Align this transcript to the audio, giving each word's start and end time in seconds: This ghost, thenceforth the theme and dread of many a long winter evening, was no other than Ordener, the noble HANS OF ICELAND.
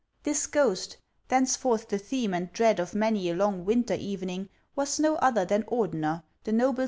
This 0.23 0.47
ghost, 0.47 0.97
thenceforth 1.27 1.89
the 1.89 1.99
theme 1.99 2.33
and 2.33 2.51
dread 2.53 2.79
of 2.79 2.95
many 2.95 3.29
a 3.29 3.35
long 3.35 3.65
winter 3.65 3.93
evening, 3.93 4.49
was 4.75 4.97
no 4.99 5.17
other 5.17 5.45
than 5.45 5.61
Ordener, 5.65 6.23
the 6.43 6.51
noble 6.51 6.63
HANS 6.69 6.69
OF 6.69 6.75
ICELAND. 6.75 6.79